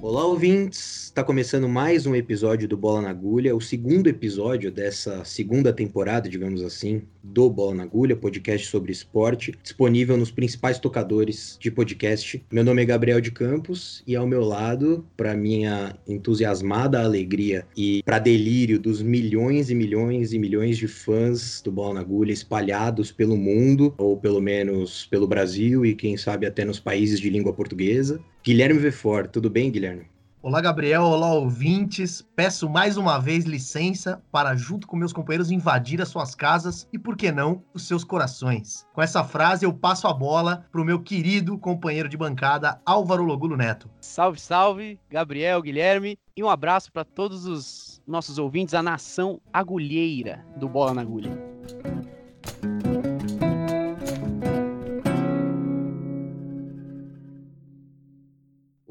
[0.00, 1.06] Olá, ouvintes!
[1.06, 6.28] Está começando mais um episódio do Bola na Agulha, o segundo episódio dessa segunda temporada,
[6.28, 12.40] digamos assim, do Bola na Agulha, podcast sobre esporte, disponível nos principais tocadores de podcast.
[12.48, 18.00] Meu nome é Gabriel de Campos e ao meu lado, para minha entusiasmada alegria e
[18.04, 23.10] para delírio dos milhões e milhões e milhões de fãs do Bola na Agulha espalhados
[23.10, 27.52] pelo mundo, ou pelo menos pelo Brasil e quem sabe até nos países de língua
[27.52, 29.28] portuguesa, Guilherme Vefor.
[29.28, 30.06] Tudo bem, Guilherme?
[30.40, 31.02] Olá, Gabriel.
[31.02, 32.26] Olá, ouvintes.
[32.34, 36.98] Peço mais uma vez licença para, junto com meus companheiros, invadir as suas casas e,
[36.98, 38.86] por que não, os seus corações.
[38.94, 43.22] Com essa frase, eu passo a bola para o meu querido companheiro de bancada, Álvaro
[43.22, 43.90] Logulo Neto.
[44.00, 50.42] Salve, salve, Gabriel, Guilherme, e um abraço para todos os nossos ouvintes, a nação agulheira
[50.56, 51.38] do Bola na Agulha.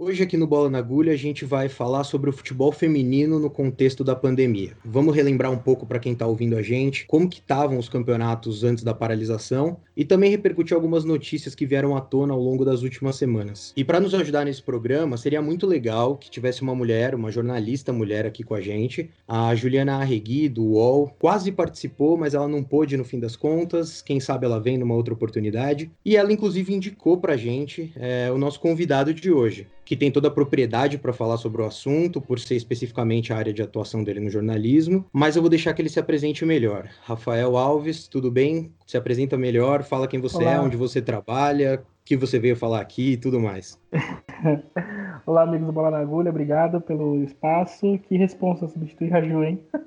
[0.08, 3.50] Hoje aqui no Bola na Agulha a gente vai falar sobre o futebol feminino no
[3.50, 4.72] contexto da pandemia.
[4.86, 8.64] Vamos relembrar um pouco para quem está ouvindo a gente como que estavam os campeonatos
[8.64, 12.84] antes da paralisação e também repercutir algumas notícias que vieram à tona ao longo das
[12.84, 13.74] últimas semanas.
[13.76, 17.92] E para nos ajudar nesse programa, seria muito legal que tivesse uma mulher, uma jornalista
[17.92, 22.64] mulher aqui com a gente, a Juliana Arregui do UOL, quase participou, mas ela não
[22.64, 24.02] pôde no fim das contas.
[24.02, 25.92] Quem sabe ela vem numa outra oportunidade.
[26.06, 30.12] E ela inclusive indicou para a gente é, o nosso convidado de hoje que tem
[30.12, 34.04] toda a propriedade para falar sobre o assunto, por ser especificamente a área de atuação
[34.04, 36.88] dele no jornalismo, mas eu vou deixar que ele se apresente melhor.
[37.04, 38.72] Rafael Alves, tudo bem?
[38.86, 40.54] Se apresenta melhor, fala quem você é, Olá.
[40.54, 43.80] é, onde você trabalha, o que você veio falar aqui e tudo mais.
[45.26, 48.00] Olá, amigos do Bola na Agulha, obrigado pelo espaço.
[48.08, 49.62] Que responsa substituir a Ju, hein?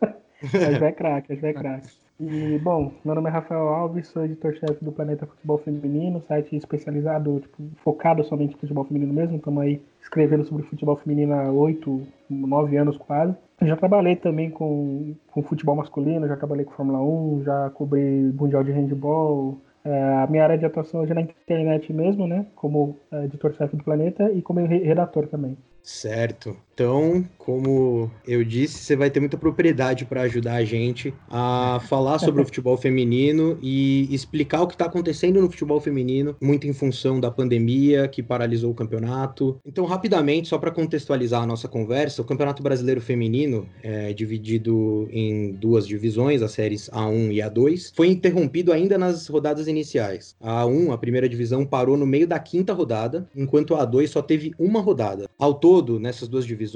[0.52, 1.88] a Ju é craque, a Ju é craque.
[2.22, 7.40] E, bom, meu nome é Rafael Alves, sou editor-chefe do Planeta Futebol Feminino, site especializado,
[7.40, 9.36] tipo, focado somente em futebol feminino mesmo.
[9.36, 13.34] Estamos aí escrevendo sobre futebol feminino há oito, nove anos quase.
[13.62, 18.64] Já trabalhei também com, com futebol masculino, já trabalhei com Fórmula 1, já cobri Mundial
[18.64, 19.56] de Handball.
[19.82, 22.44] É, a minha área de atuação hoje é na internet mesmo, né?
[22.54, 25.56] Como é, editor-chefe do Planeta e como redator também.
[25.82, 26.54] Certo.
[26.80, 32.18] Então, como eu disse, você vai ter muita propriedade para ajudar a gente a falar
[32.18, 36.72] sobre o futebol feminino e explicar o que está acontecendo no futebol feminino, muito em
[36.72, 39.60] função da pandemia que paralisou o campeonato.
[39.62, 45.52] Então, rapidamente, só para contextualizar a nossa conversa, o Campeonato Brasileiro Feminino é dividido em
[45.52, 50.34] duas divisões, as séries A1 e A2, foi interrompido ainda nas rodadas iniciais.
[50.40, 54.22] A A1, a primeira divisão, parou no meio da quinta rodada, enquanto a A2 só
[54.22, 55.28] teve uma rodada.
[55.38, 56.69] Ao todo, nessas duas divisões,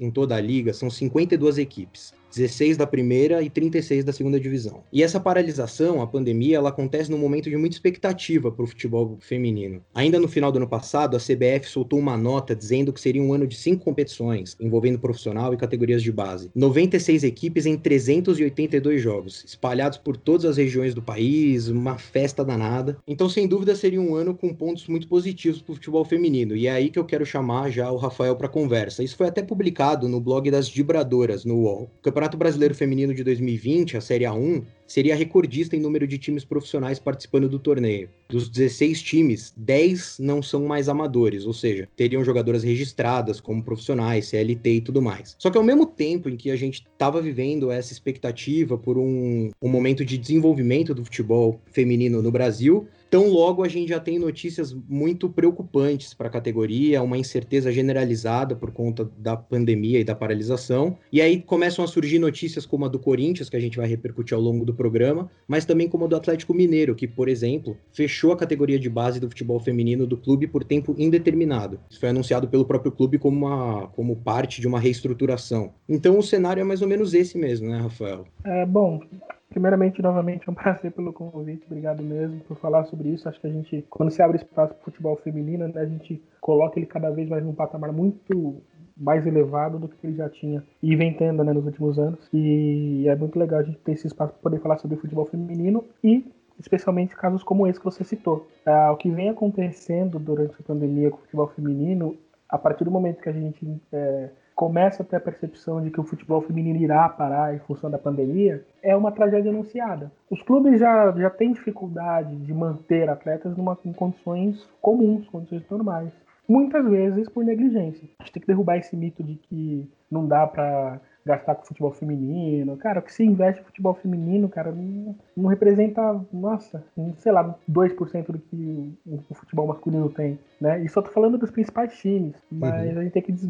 [0.00, 2.12] em toda a liga, são 52 equipes.
[2.34, 4.82] 16 da primeira e 36 da segunda divisão.
[4.92, 9.16] E essa paralisação, a pandemia, ela acontece num momento de muita expectativa para o futebol
[9.20, 9.82] feminino.
[9.94, 13.32] Ainda no final do ano passado, a CBF soltou uma nota dizendo que seria um
[13.32, 16.50] ano de cinco competições, envolvendo profissional e categorias de base.
[16.54, 22.98] 96 equipes em 382 jogos, espalhados por todas as regiões do país, uma festa danada.
[23.06, 26.56] Então, sem dúvida, seria um ano com pontos muito positivos para o futebol feminino.
[26.56, 29.02] E é aí que eu quero chamar já o Rafael para conversa.
[29.02, 31.90] Isso foi até publicado no blog das Vibradoras, no UOL.
[32.18, 36.98] Campeonato Brasileiro Feminino de 2020, a Série A1, seria recordista em número de times profissionais
[36.98, 38.10] participando do torneio.
[38.28, 44.26] Dos 16 times, 10 não são mais amadores, ou seja, teriam jogadoras registradas como profissionais,
[44.26, 45.36] CLT e tudo mais.
[45.38, 49.50] Só que ao mesmo tempo em que a gente estava vivendo essa expectativa por um,
[49.62, 54.18] um momento de desenvolvimento do futebol feminino no Brasil, Tão logo a gente já tem
[54.18, 60.14] notícias muito preocupantes para a categoria, uma incerteza generalizada por conta da pandemia e da
[60.14, 60.98] paralisação.
[61.10, 64.36] E aí começam a surgir notícias como a do Corinthians, que a gente vai repercutir
[64.36, 68.32] ao longo do programa, mas também como a do Atlético Mineiro, que, por exemplo, fechou
[68.32, 71.80] a categoria de base do futebol feminino do clube por tempo indeterminado.
[71.88, 75.72] Isso foi anunciado pelo próprio clube como, uma, como parte de uma reestruturação.
[75.88, 78.26] Então o cenário é mais ou menos esse mesmo, né, Rafael?
[78.44, 79.00] É, bom,
[79.48, 81.64] Primeiramente, novamente, é um prazer pelo convite.
[81.66, 83.28] Obrigado mesmo por falar sobre isso.
[83.28, 86.22] Acho que a gente, quando se abre espaço para o futebol feminino, né, a gente
[86.40, 88.62] coloca ele cada vez mais num patamar muito
[88.96, 92.28] mais elevado do que ele já tinha e vem tendo né, nos últimos anos.
[92.32, 95.84] E é muito legal a gente ter esse espaço para poder falar sobre futebol feminino
[96.02, 96.26] e
[96.58, 98.48] especialmente casos como esse que você citou.
[98.66, 102.16] Ah, o que vem acontecendo durante a pandemia com o futebol feminino,
[102.48, 106.00] a partir do momento que a gente é, começa a ter a percepção de que
[106.00, 110.10] o futebol feminino irá parar em função da pandemia, é uma tragédia anunciada.
[110.28, 116.10] Os clubes já, já têm dificuldade de manter atletas numa, em condições comuns, condições normais.
[116.48, 118.08] Muitas vezes por negligência.
[118.18, 121.92] A gente tem que derrubar esse mito de que não dá para gastar com futebol
[121.92, 122.76] feminino.
[122.78, 126.82] Cara, o que se investe em futebol feminino, cara, não, não representa, nossa,
[127.18, 130.82] sei lá, 2% do que o, o, futebol masculino tem, né?
[130.82, 133.00] E só tô falando dos principais times, mas uhum.
[133.00, 133.46] a gente tem que des,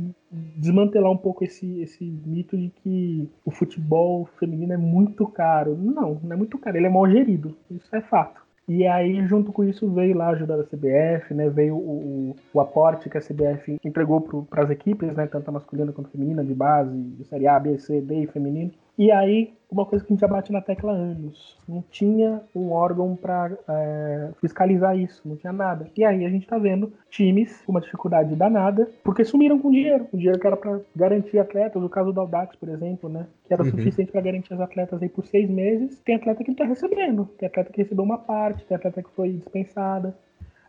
[0.56, 5.76] desmantelar um pouco esse, esse mito de que o futebol feminino é muito caro.
[5.76, 8.47] Não, não é muito caro, ele é mal gerido, isso é fato.
[8.68, 11.48] E aí, junto com isso, veio lá a ajuda da CBF, né?
[11.48, 15.26] Veio o, o aporte que a CBF entregou para as equipes, né?
[15.26, 18.26] Tanto a masculina quanto a feminina, de base, de série A, B, C, D e
[18.26, 18.70] feminino.
[18.98, 21.56] E aí, uma coisa que a gente já bate na tecla há anos.
[21.68, 25.88] Não tinha um órgão para é, fiscalizar isso, não tinha nada.
[25.96, 30.08] E aí a gente está vendo times com uma dificuldade danada, porque sumiram com dinheiro.
[30.12, 33.26] O dinheiro que era para garantir atletas, o caso do Audax, por exemplo, né?
[33.46, 33.70] Que era uhum.
[33.70, 36.00] suficiente para garantir as atletas aí por seis meses.
[36.00, 39.10] Tem atleta que não está recebendo, tem atleta que recebeu uma parte, tem atleta que
[39.10, 40.16] foi dispensada.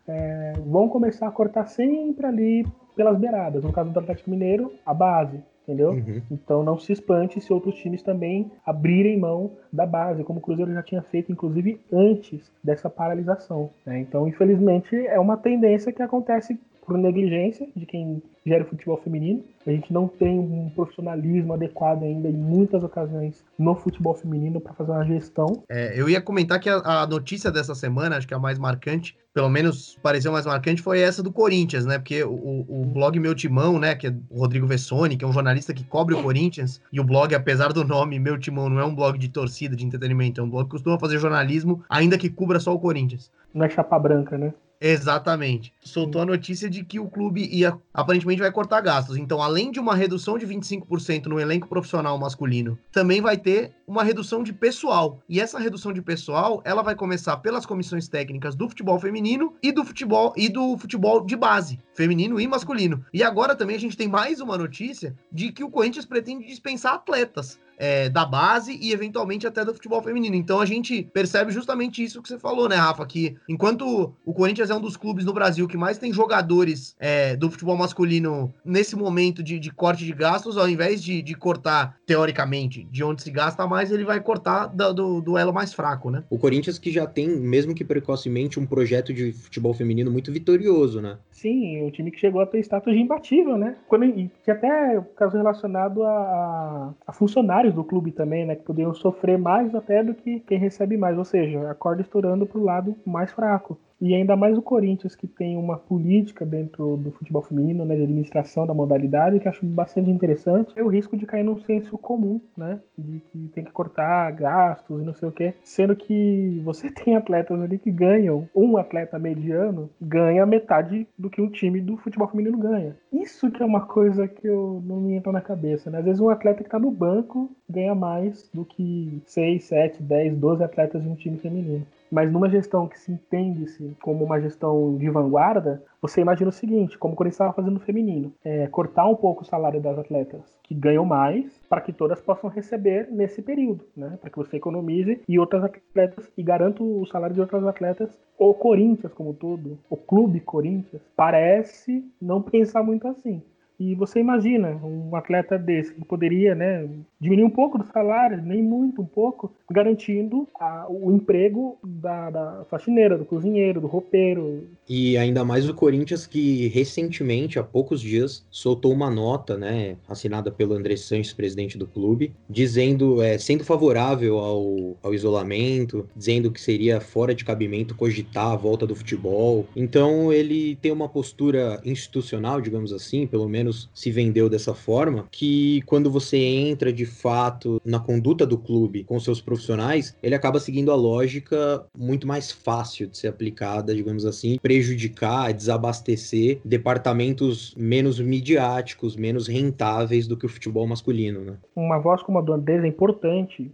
[0.07, 3.63] É, vão começar a cortar sempre ali pelas beiradas.
[3.63, 5.91] No caso do Atlético Mineiro, a base entendeu?
[5.91, 6.21] Uhum.
[6.31, 10.73] Então não se espante se outros times também abrirem mão da base, como o Cruzeiro
[10.73, 13.69] já tinha feito, inclusive antes dessa paralisação.
[13.85, 13.99] Né?
[13.99, 19.43] Então, infelizmente, é uma tendência que acontece por negligência de quem gera o futebol feminino.
[19.69, 24.73] A gente não tem um profissionalismo adequado ainda em muitas ocasiões no futebol feminino para
[24.73, 25.63] fazer uma gestão.
[25.69, 29.15] É, eu ia comentar que a, a, notícia dessa semana, acho que a mais marcante,
[29.31, 31.99] pelo menos pareceu mais marcante, foi essa do Corinthians, né?
[31.99, 35.33] Porque o, o blog Meu Timão, né, que é o Rodrigo Vessoni, que é um
[35.33, 38.85] jornalista que cobre o Corinthians, e o blog, apesar do nome Meu Timão, não é
[38.85, 42.27] um blog de torcida, de entretenimento, é um blog que costuma fazer jornalismo, ainda que
[42.27, 43.31] cubra só o Corinthians.
[43.53, 44.51] Não é chapa branca, né?
[44.81, 45.73] Exatamente.
[45.81, 49.17] Soltou a notícia de que o clube ia aparentemente vai cortar gastos.
[49.17, 54.03] Então, além de uma redução de 25% no elenco profissional masculino, também vai ter uma
[54.03, 55.21] redução de pessoal.
[55.27, 59.71] E essa redução de pessoal, ela vai começar pelas comissões técnicas do futebol feminino e
[59.71, 63.05] do futebol e do futebol de base, feminino e masculino.
[63.13, 66.93] E agora também a gente tem mais uma notícia de que o Corinthians pretende dispensar
[66.93, 70.35] atletas é, da base e eventualmente até do futebol feminino.
[70.35, 73.05] Então a gente percebe justamente isso que você falou, né, Rafa?
[73.05, 77.37] Que enquanto o Corinthians é um dos clubes no Brasil que mais tem jogadores é,
[77.37, 81.97] do futebol masculino nesse momento de, de corte de gastos, ao invés de, de, cortar,
[82.05, 86.09] teoricamente, de onde se gasta mais, ele vai cortar do, do, do elo mais fraco,
[86.09, 86.23] né?
[86.29, 91.01] O Corinthians que já tem, mesmo que precocemente, um projeto de futebol feminino muito vitorioso,
[91.01, 91.17] né?
[91.31, 93.77] Sim, o time que chegou a ter status de imbatível, né?
[93.87, 98.55] Quando, e que até caso relacionado a, a funcionários do clube também, né?
[98.55, 101.17] Que poderiam sofrer mais até do que quem recebe mais.
[101.17, 103.77] Ou seja, a corda estourando para o lado mais fraco.
[104.01, 108.03] E ainda mais o Corinthians, que tem uma política dentro do futebol feminino, né, de
[108.03, 110.73] administração da modalidade, que acho bastante interessante.
[110.75, 115.01] É o risco de cair num senso comum, né, de que tem que cortar gastos
[115.01, 115.53] e não sei o quê.
[115.63, 121.41] Sendo que você tem atletas ali que ganham, um atleta mediano ganha metade do que
[121.41, 122.95] um time do futebol feminino ganha.
[123.11, 125.99] Isso que é uma coisa que eu não me entra na cabeça, né?
[125.99, 130.37] Às vezes um atleta que está no banco ganha mais do que 6, 7, 10,
[130.37, 131.85] 12 atletas de um time feminino.
[132.11, 136.97] Mas numa gestão que se entende-se como uma gestão de vanguarda, você imagina o seguinte,
[136.97, 140.57] como o Corinthians estava fazendo no feminino, é, cortar um pouco o salário das atletas
[140.63, 144.17] que ganham mais, para que todas possam receber nesse período, né?
[144.19, 148.17] Para que você economize e outras atletas e garanta o salário de outras atletas.
[148.37, 153.41] O Corinthians, como todo, o clube Corinthians, parece não pensar muito assim.
[153.79, 156.87] E você imagina um atleta desse que poderia né,
[157.19, 162.65] diminuir um pouco do salário, nem muito, um pouco, garantindo a, o emprego da, da,
[162.69, 164.67] faxineira, do cozinheiro, do roupeiro.
[164.87, 170.51] E ainda mais o Corinthians que recentemente, há poucos dias, soltou uma nota, né, assinada
[170.51, 176.59] pelo André Sanches, presidente do clube, dizendo, é, sendo favorável ao, ao isolamento, dizendo que
[176.59, 179.65] seria fora de cabimento cogitar a volta do futebol.
[179.73, 185.27] Então ele tem uma postura institucional, digamos assim, pelo menos menos se vendeu dessa forma,
[185.31, 190.59] que quando você entra de fato na conduta do clube com seus profissionais, ele acaba
[190.59, 198.19] seguindo a lógica muito mais fácil de ser aplicada, digamos assim, prejudicar, desabastecer departamentos menos
[198.19, 201.57] midiáticos, menos rentáveis do que o futebol masculino, né?
[201.75, 203.71] Uma voz como a do Andrés é importante,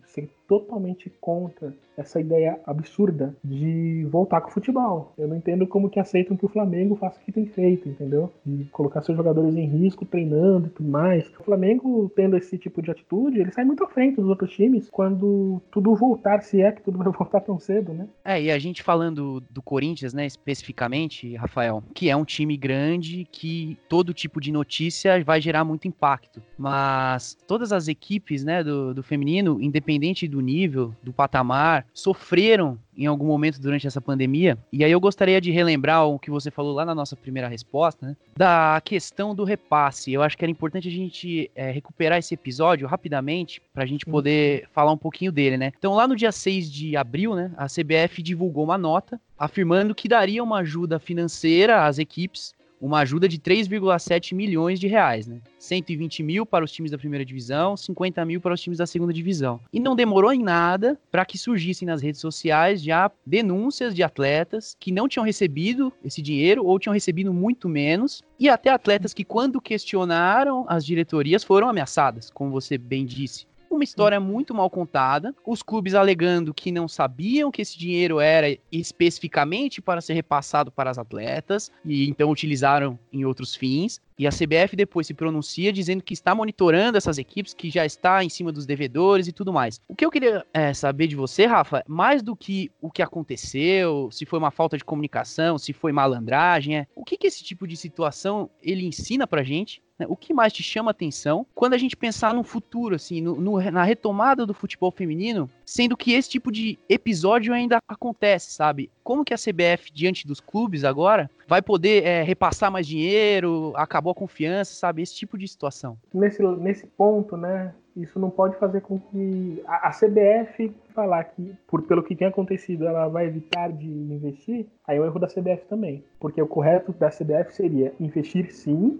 [0.47, 5.13] totalmente contra essa ideia absurda de voltar com o futebol.
[5.17, 8.31] Eu não entendo como que aceitam que o Flamengo faça o que tem feito, entendeu?
[8.45, 11.27] De colocar seus jogadores em risco, treinando e tudo mais.
[11.39, 14.89] O Flamengo, tendo esse tipo de atitude, ele sai muito à frente dos outros times
[14.89, 18.07] quando tudo voltar, se é que tudo vai voltar tão cedo, né?
[18.23, 23.27] É, e a gente falando do Corinthians, né, especificamente, Rafael, que é um time grande,
[23.31, 26.41] que todo tipo de notícia vai gerar muito impacto.
[26.57, 33.05] Mas todas as equipes, né, do, do feminino, independente do nível, do patamar, sofreram em
[33.05, 34.57] algum momento durante essa pandemia.
[34.71, 38.05] E aí eu gostaria de relembrar o que você falou lá na nossa primeira resposta,
[38.05, 38.15] né?
[38.37, 40.13] Da questão do repasse.
[40.13, 44.05] Eu acho que era importante a gente é, recuperar esse episódio rapidamente para a gente
[44.05, 45.71] poder falar um pouquinho dele, né?
[45.77, 50.07] Então, lá no dia 6 de abril, né, a CBF divulgou uma nota afirmando que
[50.07, 52.53] daria uma ajuda financeira às equipes
[52.85, 55.39] uma ajuda de 3,7 milhões de reais, né?
[55.57, 59.11] 120 mil para os times da primeira divisão, 50 mil para os times da segunda
[59.11, 59.59] divisão.
[59.73, 64.75] E não demorou em nada para que surgissem nas redes sociais já denúncias de atletas
[64.79, 69.23] que não tinham recebido esse dinheiro ou tinham recebido muito menos, e até atletas que,
[69.23, 73.47] quando questionaram as diretorias, foram ameaçadas, como você bem disse.
[73.69, 78.57] Uma história muito mal contada, os clubes alegando que não sabiam que esse dinheiro era
[78.71, 84.01] especificamente para ser repassado para as atletas e então utilizaram em outros fins.
[84.17, 88.23] E a CBF depois se pronuncia dizendo que está monitorando essas equipes, que já está
[88.23, 89.81] em cima dos devedores e tudo mais.
[89.89, 94.09] O que eu queria é, saber de você, Rafa, mais do que o que aconteceu,
[94.11, 97.67] se foi uma falta de comunicação, se foi malandragem, é, o que, que esse tipo
[97.67, 100.05] de situação ele ensina pra gente né?
[100.09, 103.71] O que mais te chama atenção quando a gente pensar no futuro, assim, no, no,
[103.71, 108.91] na retomada do futebol feminino, sendo que esse tipo de episódio ainda acontece, sabe?
[109.03, 114.11] Como que a CBF, diante dos clubes agora, vai poder é, repassar mais dinheiro, acabou
[114.11, 115.01] a confiança, sabe?
[115.01, 115.97] Esse tipo de situação.
[116.13, 117.73] Nesse, nesse ponto, né?
[117.95, 122.85] Isso não pode fazer com que a, CBF falar que, por, pelo que tem acontecido,
[122.85, 126.03] ela vai evitar de investir, aí é um erro da CBF também.
[126.19, 128.99] Porque o correto da CBF seria investir sim,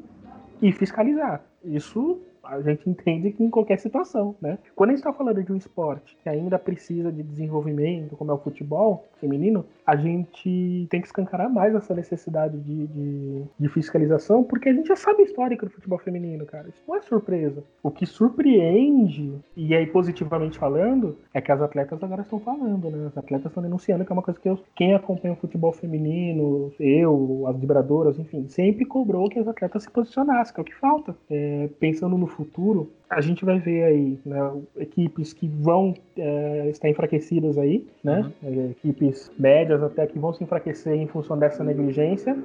[0.62, 1.44] e fiscalizar.
[1.64, 4.58] Isso a gente entende que em qualquer situação, né?
[4.76, 8.34] Quando a gente está falando de um esporte que ainda precisa de desenvolvimento, como é
[8.34, 14.44] o futebol feminino, a gente tem que escancarar mais essa necessidade de, de, de fiscalização,
[14.44, 16.68] porque a gente já sabe a história do futebol feminino, cara.
[16.70, 17.64] Isso não é surpresa.
[17.82, 23.08] O que surpreende, e aí positivamente falando, é que as atletas agora estão falando, né?
[23.08, 26.72] As atletas estão denunciando, que é uma coisa que eu, quem acompanha o futebol feminino,
[26.80, 30.76] eu, as vibradoras, enfim, sempre cobrou que as atletas se posicionassem, que é o que
[30.76, 31.16] falta.
[31.30, 36.90] É, pensando no futuro, a gente vai ver aí né, equipes que vão é, estar
[36.90, 38.32] enfraquecidas aí, né?
[38.42, 38.68] Uhum.
[38.68, 42.36] É, equipes médias até que vão se enfraquecer em função dessa negligência,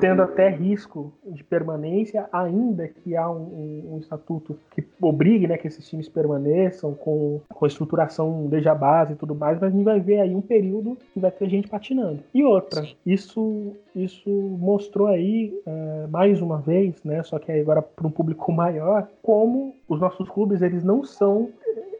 [0.00, 5.56] tendo até risco de permanência, ainda que há um, um, um estatuto que obrigue né,
[5.56, 9.72] que esses times permaneçam com, com a estruturação desde a base e tudo mais, mas
[9.72, 12.20] a gente vai ver aí um período que vai ter gente patinando.
[12.34, 18.06] E outra, isso, isso mostrou aí, é, mais uma vez, né, só que agora para
[18.06, 21.50] um público maior, como os nossos clubes eles não são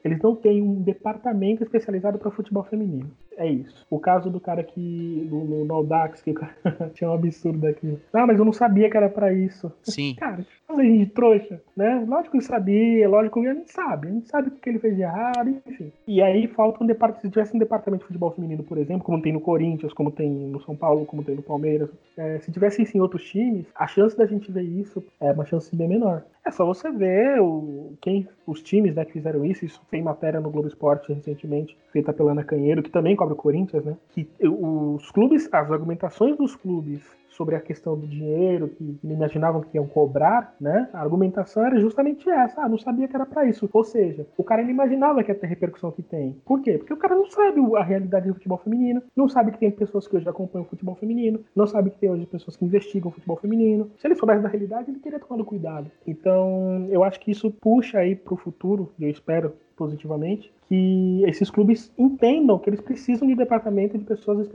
[0.06, 3.10] eles não têm um departamento especializado para futebol feminino.
[3.36, 3.84] É isso.
[3.90, 5.28] O caso do cara que.
[5.28, 6.54] no, Audax, que o cara
[6.94, 7.98] tinha um absurdo aqui.
[8.12, 9.70] Ah, mas eu não sabia que era para isso.
[9.82, 10.14] Sim.
[10.18, 12.04] Cara, fazer gente trouxa, né?
[12.08, 14.08] Lógico que sabia, lógico que a gente sabe.
[14.08, 15.92] A gente sabe o que ele fez de errado, enfim.
[16.06, 17.26] E aí falta um departamento.
[17.26, 20.30] Se tivesse um departamento de futebol feminino, por exemplo, como tem no Corinthians, como tem
[20.30, 23.86] no São Paulo, como tem no Palmeiras, é, se tivesse isso em outros times, a
[23.86, 26.22] chance da gente ver isso é uma chance bem menor.
[26.46, 29.64] É só você ver o, quem, os times né, que fizeram isso.
[29.64, 33.36] Isso tem matéria no Globo Esporte recentemente, feita pela Ana Canheiro, que também cobre o
[33.36, 33.96] Corinthians, né?
[34.10, 37.02] Que os clubes, as argumentações dos clubes
[37.36, 40.88] sobre a questão do dinheiro, que, imaginavam que iam cobrar, né?
[40.92, 42.62] A argumentação era justamente essa.
[42.62, 43.68] Ah, não sabia que era para isso.
[43.72, 46.36] Ou seja, o cara não imaginava que ia ter repercussão que tem.
[46.44, 46.78] Por quê?
[46.78, 50.08] Porque o cara não sabe a realidade do futebol feminino, não sabe que tem pessoas
[50.08, 53.12] que hoje acompanham o futebol feminino, não sabe que tem hoje pessoas que investigam o
[53.12, 53.90] futebol feminino.
[53.98, 55.90] Se ele soubesse da realidade, ele teria tomado cuidado.
[56.06, 61.92] Então, eu acho que isso puxa aí pro futuro, eu espero positivamente, que esses clubes
[61.96, 64.48] entendam que eles precisam de departamento de pessoas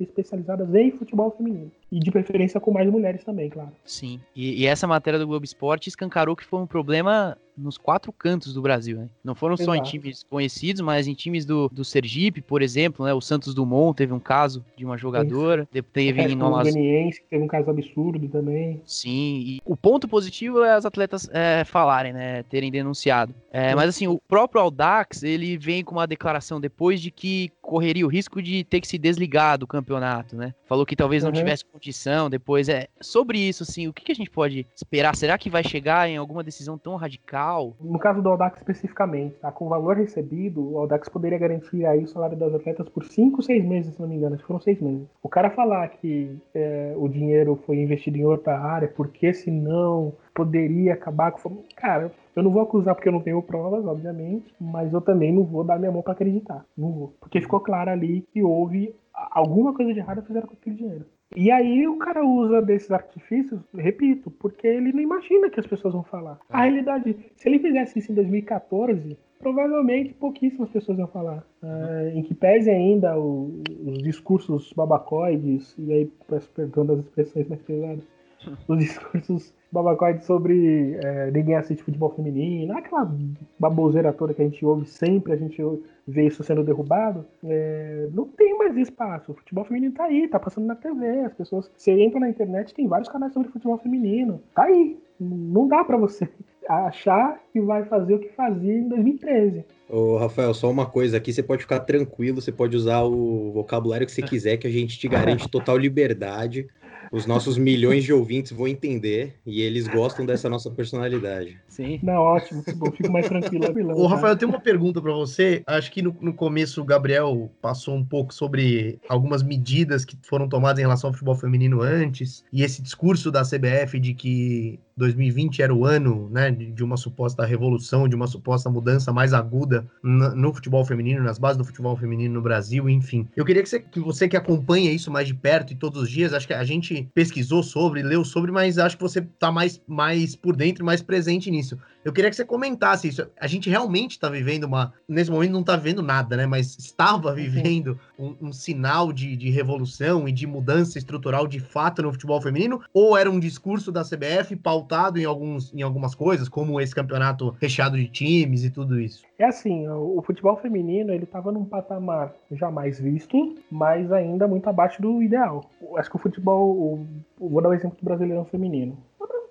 [0.00, 1.70] especializadas em futebol feminino.
[1.90, 3.72] E de preferência com mais mulheres também, claro.
[3.84, 4.20] Sim.
[4.34, 8.52] E, e essa matéria do Globo Esporte escancarou que foi um problema nos quatro cantos
[8.52, 9.08] do Brasil, né?
[9.24, 9.78] Não foram só Exato.
[9.78, 13.14] em times conhecidos, mas em times do, do Sergipe, por exemplo, né?
[13.14, 15.82] O Santos Dumont teve um caso de uma jogadora, Isso.
[15.92, 16.68] teve é, em nós...
[16.72, 18.80] teve um caso absurdo também.
[18.84, 22.42] Sim, e o ponto positivo é as atletas é, falarem, né?
[22.44, 23.34] Terem denunciado.
[23.50, 28.06] É, mas assim, o próprio Aldax, ele vem com uma declaração depois de que correria
[28.06, 30.54] o risco de ter que se desligar do campeonato, né?
[30.66, 31.36] Falou que talvez não uhum.
[31.36, 32.68] tivesse condição depois.
[32.68, 35.16] É sobre isso, assim, o que, que a gente pode esperar?
[35.16, 37.45] Será que vai chegar em alguma decisão tão radical?
[37.80, 39.52] No caso do Audax especificamente, tá?
[39.52, 43.42] com o valor recebido, o Audax poderia garantir aí o salário das atletas por 5,
[43.42, 45.08] 6 meses, se não me engano, acho que foram 6 meses.
[45.22, 50.94] O cara falar que é, o dinheiro foi investido em outra área, porque senão poderia
[50.94, 51.62] acabar com.
[51.76, 55.44] Cara, eu não vou acusar porque eu não tenho provas, obviamente, mas eu também não
[55.44, 56.64] vou dar minha mão para acreditar.
[56.76, 57.14] Não vou.
[57.20, 61.06] Porque ficou claro ali que houve alguma coisa de errado fizeram com aquele dinheiro.
[61.34, 65.94] E aí o cara usa desses artifícios, repito, porque ele não imagina que as pessoas
[65.94, 66.38] vão falar.
[66.48, 66.68] A é.
[66.68, 71.44] realidade, se ele fizesse isso em 2014, provavelmente pouquíssimas pessoas iam falar.
[71.62, 77.48] Uh, em que pese ainda o, os discursos babacoides, e aí peço perdão das expressões
[77.48, 78.04] mais pesadas,
[78.68, 83.10] os discursos babacoides sobre é, ninguém assiste futebol feminino, aquela
[83.58, 85.62] baboseira toda que a gente ouve sempre, a gente
[86.06, 89.32] vê isso sendo derrubado, é, não tem mais espaço.
[89.32, 91.70] O futebol feminino tá aí, tá passando na TV, as pessoas.
[91.76, 94.40] Você entra na internet, tem vários canais sobre futebol feminino.
[94.54, 94.98] Tá aí.
[95.18, 96.28] Não dá para você
[96.68, 99.64] achar que vai fazer o que fazia em 2013.
[99.88, 104.06] Ô, Rafael, só uma coisa aqui, você pode ficar tranquilo, você pode usar o vocabulário
[104.06, 106.68] que você quiser, que a gente te garante total liberdade.
[107.10, 111.58] Os nossos milhões de ouvintes vão entender e eles gostam dessa nossa personalidade.
[111.68, 112.00] Sim.
[112.02, 113.66] Não, ótimo, bom, fico mais tranquilo.
[113.94, 114.14] Ô, tá?
[114.14, 115.62] Rafael, eu tenho uma pergunta para você.
[115.66, 120.48] Acho que no, no começo o Gabriel passou um pouco sobre algumas medidas que foram
[120.48, 125.62] tomadas em relação ao futebol feminino antes e esse discurso da CBF de que 2020
[125.62, 130.54] era o ano né, de uma suposta revolução, de uma suposta mudança mais aguda no,
[130.54, 133.28] futebol feminino, nas bases do futebol feminino no Brasil, enfim.
[133.36, 136.10] Eu queria que você, que você que acompanha isso mais de perto e todos os
[136.10, 139.80] dias, acho que a gente pesquisou sobre, leu sobre, mas acho que você está mais,
[139.86, 141.78] mais por dentro, mais presente nisso.
[142.06, 143.28] Eu queria que você comentasse isso.
[143.36, 144.92] A gente realmente está vivendo uma.
[145.08, 146.46] Nesse momento não está vivendo nada, né?
[146.46, 152.02] Mas estava vivendo um, um sinal de, de, revolução e de mudança estrutural de fato
[152.02, 152.80] no futebol feminino?
[152.94, 157.56] Ou era um discurso da CBF pautado em, alguns, em algumas coisas, como esse campeonato
[157.60, 159.24] recheado de times e tudo isso?
[159.36, 164.70] É assim, o, o futebol feminino ele estava num patamar jamais visto, mas ainda muito
[164.70, 165.68] abaixo do ideal.
[165.96, 168.96] Acho que o futebol, o, vou dar o um exemplo do Brasileirão feminino.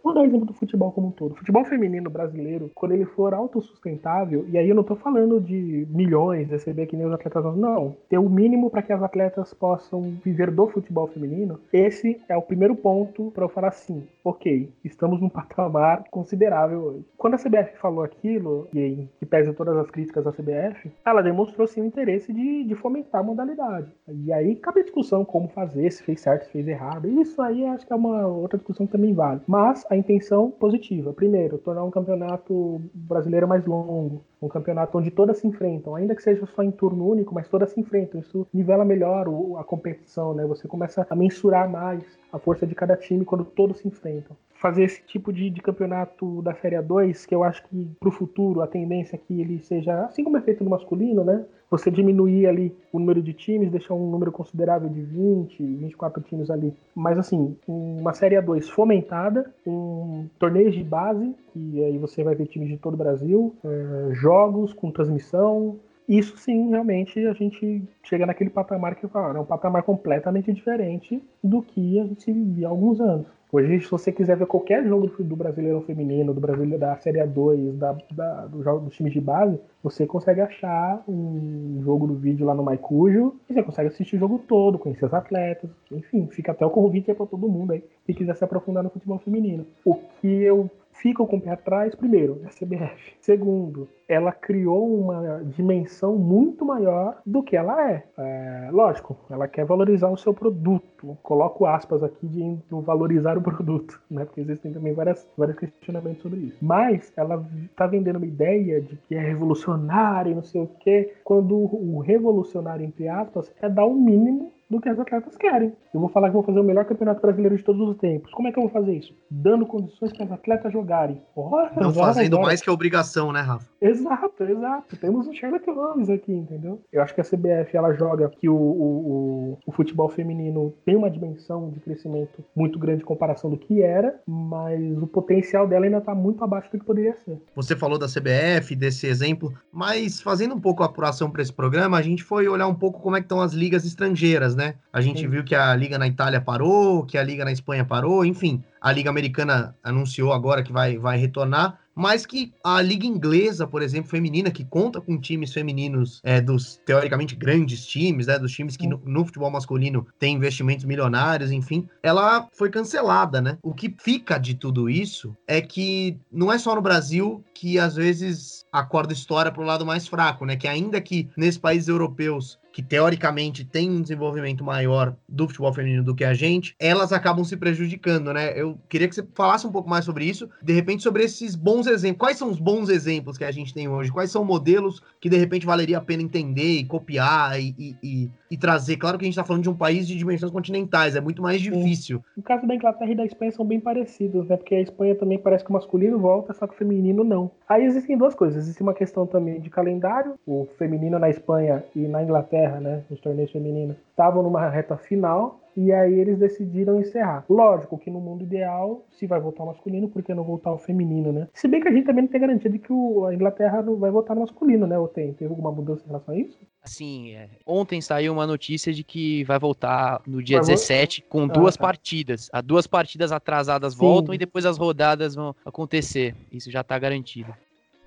[0.05, 1.31] Vou dar um exemplo do futebol como um todo.
[1.31, 5.87] O futebol feminino brasileiro, quando ele for autossustentável, e aí eu não tô falando de
[5.89, 7.97] milhões, receber que nem os atletas, não.
[8.07, 12.41] Ter o mínimo para que as atletas possam viver do futebol feminino, esse é o
[12.43, 17.05] primeiro ponto para eu falar assim, ok, estamos num patamar considerável hoje.
[17.17, 21.23] Quando a CBF falou aquilo, e em que pese todas as críticas à CBF, ela
[21.23, 23.91] demonstrou sim o interesse de, de fomentar a modalidade.
[24.07, 27.07] E aí cabe a discussão como fazer, se fez certo, se fez errado.
[27.07, 29.41] Isso aí acho que é uma outra discussão que também vale.
[29.47, 31.13] Mas a intenção positiva.
[31.13, 36.23] Primeiro, tornar um campeonato brasileiro mais longo, um campeonato onde todas se enfrentam, ainda que
[36.23, 38.19] seja só em turno único, mas todas se enfrentam.
[38.21, 40.45] Isso nivela melhor o, a competição, né?
[40.45, 44.35] Você começa a mensurar mais a força de cada time quando todos se enfrentam.
[44.53, 48.11] Fazer esse tipo de, de campeonato da Série A2, que eu acho que para o
[48.11, 51.45] futuro a tendência é que ele seja, assim como é feito no masculino, né?
[51.69, 56.49] Você diminuir ali o número de times, deixar um número considerável de 20, 24 times
[56.49, 56.73] ali.
[56.95, 62.47] Mas assim, uma Série A2 fomentada, um torneios de base, que aí você vai ver
[62.47, 68.25] times de todo o Brasil, é, jogos com transmissão, isso sim, realmente, a gente chega
[68.25, 72.69] naquele patamar que fala, é um patamar completamente diferente do que a gente vivia há
[72.69, 73.25] alguns anos.
[73.51, 77.77] Hoje, se você quiser ver qualquer jogo do Brasileirão Feminino, do Brasileiro da Série A2,
[77.77, 82.45] da, da, do jogo dos times de base, você consegue achar um jogo do vídeo
[82.45, 86.51] lá no Maicujo e você consegue assistir o jogo todo, conhecer os atletas, enfim, fica
[86.51, 89.65] até o convite para todo mundo aí que quiser se aprofundar no futebol feminino.
[89.85, 90.69] O que eu
[91.01, 93.13] ficam com o pé atrás, primeiro, é a CBF.
[93.19, 98.03] Segundo, ela criou uma dimensão muito maior do que ela é.
[98.17, 98.69] é.
[98.71, 101.17] Lógico, ela quer valorizar o seu produto.
[101.23, 104.25] Coloco aspas aqui de valorizar o produto, né?
[104.25, 106.57] Porque existem também várias, vários questionamentos sobre isso.
[106.61, 111.13] Mas ela está vendendo uma ideia de que é revolucionária e não sei o quê,
[111.23, 115.73] quando o revolucionário, entre aspas, é dar o mínimo do que as atletas querem.
[115.93, 118.31] Eu vou falar que vou fazer o melhor campeonato brasileiro de todos os tempos.
[118.31, 119.13] Como é que eu vou fazer isso?
[119.29, 121.21] Dando condições para as atletas jogarem.
[121.35, 123.67] Ora, Não fazendo mais que a obrigação, né, Rafa?
[123.81, 124.97] Exato, exato.
[124.97, 126.81] Temos um Sherlock Holmes aqui, entendeu?
[126.91, 131.09] Eu acho que a CBF ela joga que o, o, o, futebol feminino tem uma
[131.09, 135.99] dimensão de crescimento muito grande em comparação do que era, mas o potencial dela ainda
[135.99, 137.39] está muito abaixo do que poderia ser.
[137.55, 141.97] Você falou da CBF, desse exemplo, mas fazendo um pouco a apuração para esse programa,
[141.97, 144.75] a gente foi olhar um pouco como é que estão as ligas estrangeiras, né?
[144.91, 145.27] A gente Sim.
[145.27, 148.91] viu que a liga na Itália parou, que a liga na Espanha parou, enfim, a
[148.91, 154.09] liga americana anunciou agora que vai, vai retornar mas que a liga inglesa, por exemplo,
[154.09, 158.85] feminina, que conta com times femininos é, dos teoricamente grandes times, né, dos times que
[158.85, 163.57] no, no, futebol masculino tem investimentos milionários, enfim, ela foi cancelada, né?
[163.63, 167.95] O que fica de tudo isso é que não é só no Brasil que às
[167.95, 170.57] vezes a corda estoura para o lado mais fraco, né?
[170.57, 176.03] Que ainda que nesses países europeus que teoricamente tem um desenvolvimento maior do futebol feminino
[176.03, 178.51] do que a gente, elas acabam se prejudicando, né?
[178.53, 181.87] Eu queria que você falasse um pouco mais sobre isso, de repente sobre esses bons
[181.87, 182.17] exemplos.
[182.19, 184.11] Quais são os bons exemplos que a gente tem hoje?
[184.11, 188.31] Quais são modelos que de repente valeria a pena entender e copiar e, e, e,
[188.51, 188.97] e trazer?
[188.97, 191.61] Claro que a gente está falando de um país de dimensões continentais, é muito mais
[191.61, 192.21] difícil.
[192.35, 194.57] O caso da Inglaterra e da Espanha são bem parecidos, né?
[194.57, 197.51] Porque a Espanha também parece que o masculino volta, só que o feminino não.
[197.69, 198.65] Aí existem duas coisas.
[198.65, 200.33] Existe uma questão também de calendário.
[200.45, 203.03] O feminino na Espanha e na Inglaterra, né?
[203.09, 207.43] Os torneios femininos estavam numa reta final e aí eles decidiram encerrar.
[207.49, 210.77] Lógico que no mundo ideal, se vai voltar o masculino, por que não voltar o
[210.77, 211.49] feminino, né?
[211.53, 213.97] Se bem que a gente também não tem garantia de que o, a Inglaterra não
[213.97, 214.97] vai voltar no masculino, né?
[214.97, 215.33] Ou tem?
[215.33, 216.57] Teve alguma mudança em relação a isso?
[216.81, 221.43] Assim, é, ontem saiu uma notícia de que vai voltar no dia vai 17 com
[221.43, 221.83] ah, duas tá.
[221.83, 222.49] partidas.
[222.53, 223.99] As duas partidas atrasadas Sim.
[223.99, 226.35] voltam e depois as rodadas vão acontecer.
[226.51, 227.53] Isso já tá garantido.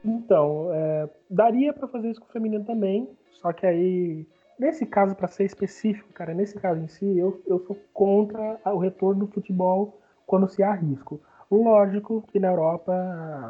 [0.02, 4.26] Então, é, daria para fazer isso com o feminino também, só que aí
[4.58, 8.78] Nesse caso, para ser específico, cara, nesse caso em si, eu, eu sou contra o
[8.78, 11.20] retorno do futebol quando se há risco.
[11.50, 12.92] Lógico que na Europa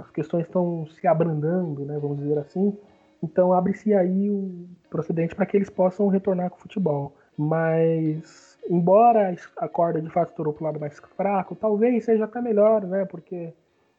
[0.00, 2.76] as questões estão se abrandando, né, vamos dizer assim,
[3.22, 7.16] então abre-se aí o procedente para que eles possam retornar com o futebol.
[7.36, 12.40] Mas, embora a corda de fato estourou para o lado mais fraco, talvez seja até
[12.40, 13.52] melhor, né, porque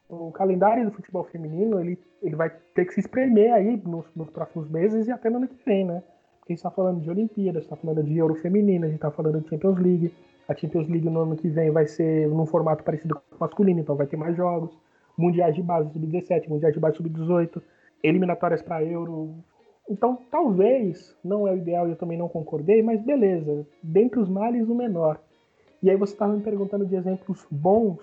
[0.08, 4.30] o calendário do futebol feminino ele, ele vai ter que se espremer aí nos, nos
[4.30, 6.04] próximos meses e até no ano que vem, né?
[6.50, 9.40] A gente está falando de Olimpíadas, está falando de Euro Feminina, a gente está falando
[9.40, 10.14] de Champions League.
[10.48, 13.80] A Champions League no ano que vem vai ser num formato parecido com o masculino,
[13.80, 14.76] então vai ter mais jogos.
[15.16, 17.62] Mundiais de base sub-17, mundiais de base sub-18,
[18.02, 19.36] eliminatórias para Euro.
[19.88, 24.28] Então, talvez, não é o ideal e eu também não concordei, mas beleza, dentre os
[24.28, 25.20] males, o menor.
[25.84, 28.00] E aí você estava me perguntando de exemplos bons.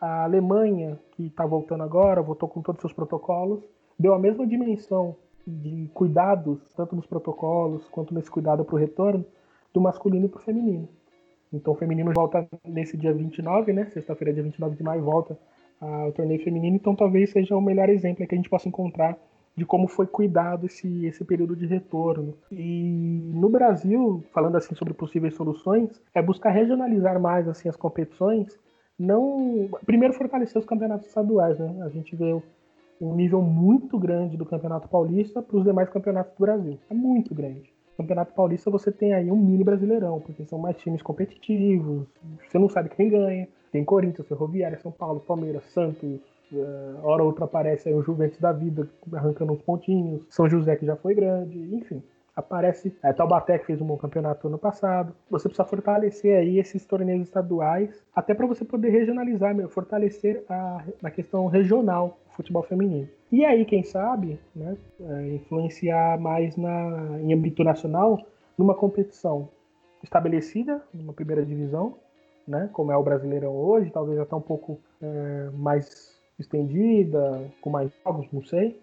[0.00, 3.62] A Alemanha, que está voltando agora, voltou com todos os seus protocolos,
[3.96, 5.14] deu a mesma dimensão
[5.46, 9.24] de cuidados, tanto nos protocolos quanto nesse cuidado para o retorno,
[9.72, 10.88] do masculino para o feminino.
[11.52, 13.86] Então o feminino volta nesse dia 29, né?
[13.86, 15.38] Sexta-feira, dia 29 de maio, volta
[15.80, 16.76] ao torneio feminino.
[16.76, 19.16] Então talvez seja o melhor exemplo que a gente possa encontrar
[19.56, 22.34] de como foi cuidado esse, esse período de retorno.
[22.50, 28.58] E no Brasil, falando assim sobre possíveis soluções, é buscar regionalizar mais assim as competições,
[28.98, 31.82] não primeiro fortalecer os campeonatos estaduais, né?
[31.82, 32.34] A gente vê
[33.00, 36.78] um nível muito grande do Campeonato Paulista para os demais campeonatos do Brasil.
[36.90, 37.72] É muito grande.
[37.90, 42.06] No Campeonato Paulista você tem aí um mini brasileirão, porque são mais times competitivos,
[42.48, 43.48] você não sabe quem ganha.
[43.70, 46.20] Tem Corinthians, Ferroviária, São Paulo, Palmeiras, Santos,
[46.52, 50.76] uh, hora ou outra aparece aí o Juventus da vida arrancando uns pontinhos, São José
[50.76, 52.02] que já foi grande, enfim
[52.36, 55.14] aparece é, Taubaté que fez um bom campeonato ano passado.
[55.30, 60.84] Você precisa fortalecer aí esses torneios estaduais, até para você poder regionalizar, meu, fortalecer a,
[61.02, 63.08] a questão regional futebol feminino.
[63.32, 68.20] E aí, quem sabe, né, é, influenciar mais na, em âmbito nacional
[68.56, 69.48] numa competição
[70.02, 71.96] estabelecida, numa primeira divisão,
[72.46, 77.90] né, como é o Brasileirão hoje, talvez até um pouco é, mais estendida, com mais
[78.04, 78.78] jogos, não sei,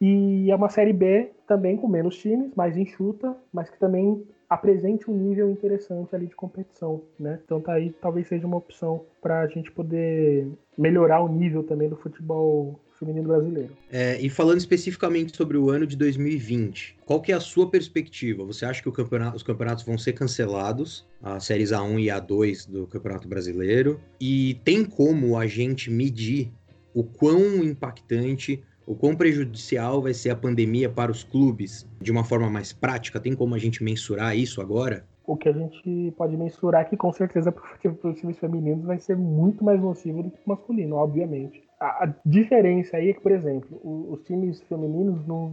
[0.00, 5.10] e é uma série B também com menos times, mais enxuta, mas que também apresente
[5.10, 7.40] um nível interessante ali de competição, né?
[7.44, 11.88] Então tá aí, talvez seja uma opção para a gente poder melhorar o nível também
[11.88, 13.76] do futebol feminino brasileiro.
[13.90, 18.44] É, e falando especificamente sobre o ano de 2020, qual que é a sua perspectiva?
[18.44, 22.86] Você acha que campeonato, os campeonatos vão ser cancelados, as séries A1 e A2 do
[22.86, 24.00] Campeonato Brasileiro?
[24.20, 26.50] E tem como a gente medir
[26.94, 32.24] o quão impactante o quão prejudicial vai ser a pandemia para os clubes de uma
[32.24, 33.20] forma mais prática?
[33.20, 35.04] Tem como a gente mensurar isso agora?
[35.26, 38.98] O que a gente pode mensurar é que com certeza para os times femininos vai
[38.98, 41.62] ser muito mais nocivo do que o masculino, obviamente.
[41.80, 45.50] A, a, diferença aí é que, por exemplo, os, os times femininos não,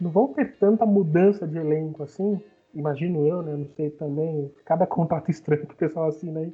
[0.00, 2.40] não vão ter tanta mudança de elenco assim,
[2.72, 3.56] imagino eu, né?
[3.56, 6.52] Não sei também, cada contato estranho que o pessoal assina aí,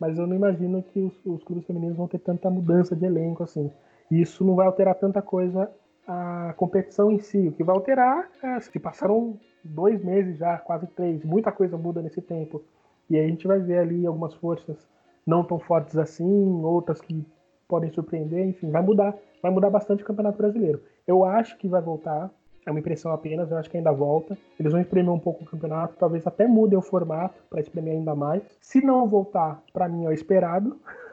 [0.00, 3.42] mas eu não imagino que os, os clubes femininos vão ter tanta mudança de elenco
[3.42, 3.70] assim.
[4.10, 5.70] Isso não vai alterar tanta coisa
[6.06, 7.48] a competição em si.
[7.48, 12.00] O que vai alterar é se passaram dois meses já, quase três, muita coisa muda
[12.00, 12.62] nesse tempo.
[13.10, 14.88] E aí a gente vai ver ali algumas forças
[15.26, 17.26] não tão fortes assim, outras que
[17.68, 19.14] podem surpreender, enfim, vai mudar.
[19.42, 20.82] Vai mudar bastante o Campeonato Brasileiro.
[21.06, 22.30] Eu acho que vai voltar,
[22.66, 24.36] é uma impressão apenas, eu acho que ainda volta.
[24.58, 28.14] Eles vão espremer um pouco o campeonato, talvez até mudem o formato para espremer ainda
[28.14, 28.42] mais.
[28.60, 30.80] Se não voltar, para mim é o esperado.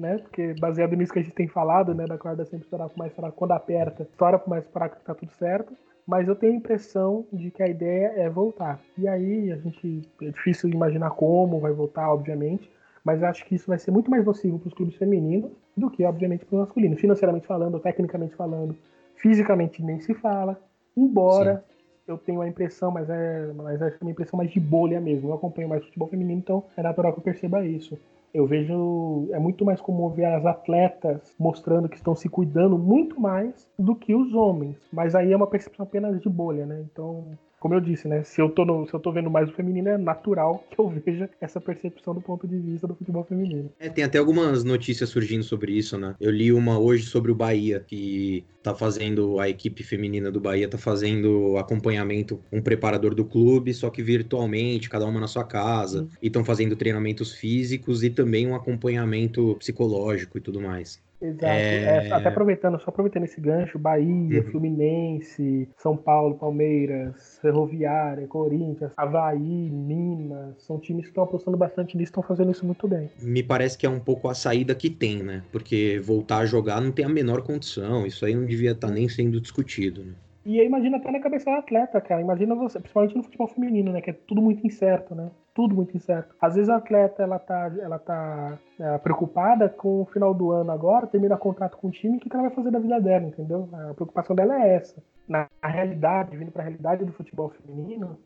[0.00, 0.18] né?
[0.18, 2.06] Porque baseado nisso que a gente tem falado, né?
[2.06, 5.14] Da corda sempre estourar com mais fraco, quando aperta, estoura com mais fraco que tá
[5.14, 5.72] tudo certo.
[6.06, 8.80] Mas eu tenho a impressão de que a ideia é voltar.
[8.98, 10.02] E aí a gente.
[10.22, 12.70] É difícil imaginar como vai voltar, obviamente.
[13.04, 16.04] Mas acho que isso vai ser muito mais nocivo para os clubes femininos do que,
[16.04, 16.96] obviamente, para o masculino.
[16.96, 18.76] Financeiramente falando, tecnicamente falando,
[19.14, 20.60] fisicamente nem se fala.
[20.96, 21.79] Embora Sim.
[22.10, 25.28] Eu tenho a impressão, mas é, mas é uma impressão mais de bolha mesmo.
[25.28, 27.98] Eu acompanho mais futebol feminino, então é natural que eu perceba isso.
[28.32, 33.20] Eu vejo, é muito mais comum ver as atletas mostrando que estão se cuidando muito
[33.20, 34.76] mais do que os homens.
[34.92, 36.84] Mas aí é uma percepção apenas de bolha, né?
[36.92, 37.24] Então,
[37.60, 38.24] como eu disse, né?
[38.24, 40.88] Se eu tô, no, se eu tô vendo mais o feminino, é natural que eu
[40.88, 43.70] veja essa percepção do ponto de vista do futebol feminino.
[43.78, 46.14] É, tem até algumas notícias surgindo sobre isso, né?
[46.18, 50.68] Eu li uma hoje sobre o Bahia, que tá fazendo, a equipe feminina do Bahia
[50.68, 56.08] tá fazendo acompanhamento, um preparador do clube, só que virtualmente, cada uma na sua casa,
[56.22, 60.98] e estão fazendo treinamentos físicos e também um acompanhamento psicológico e tudo mais.
[61.20, 61.44] Exato.
[61.44, 62.06] É...
[62.08, 64.50] É, até aproveitando, só aproveitando esse gancho, Bahia, uhum.
[64.50, 69.38] Fluminense, São Paulo, Palmeiras, Ferroviária, Corinthians, Havaí,
[69.70, 73.10] Minas, são times que estão apostando bastante nisso, estão fazendo isso muito bem.
[73.20, 75.42] Me parece que é um pouco a saída que tem, né?
[75.52, 78.94] Porque voltar a jogar não tem a menor condição, isso aí não devia estar tá
[78.94, 80.12] nem sendo discutido, né?
[80.44, 82.20] E aí imagina até na cabeça do atleta, cara.
[82.20, 84.00] Imagina você, principalmente no futebol feminino, né?
[84.00, 85.30] Que é tudo muito incerto, né?
[85.54, 86.34] Tudo muito incerto.
[86.40, 90.70] Às vezes a atleta, ela tá, ela tá é, preocupada com o final do ano
[90.70, 93.26] agora, termina contrato com o time, o que, que ela vai fazer da vida dela,
[93.26, 93.68] entendeu?
[93.72, 95.02] A preocupação dela é essa.
[95.28, 98.18] Na realidade, vindo para a realidade do futebol feminino,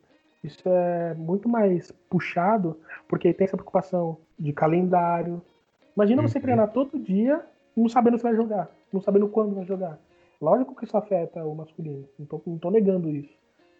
[0.42, 5.42] isso é muito mais puxado, porque tem essa preocupação de calendário.
[5.96, 6.42] Imagina você uhum.
[6.42, 7.44] treinar todo dia,
[7.76, 9.98] não sabendo se vai jogar, não sabendo quando vai jogar.
[10.44, 13.32] Lógico que isso afeta o masculino, não tô negando isso.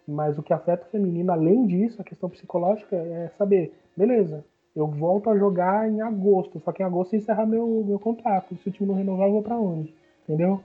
[0.07, 4.43] Mas o que afeta o feminino, além disso, a questão psicológica, é saber, beleza,
[4.75, 8.55] eu volto a jogar em agosto, só que em agosto encerra meu, meu contrato.
[8.57, 9.93] Se o time não renovar, eu vou pra onde?
[10.23, 10.59] Entendeu?